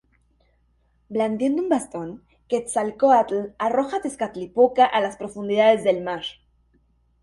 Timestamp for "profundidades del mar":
5.15-6.23